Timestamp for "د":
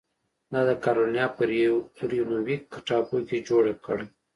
0.69-0.71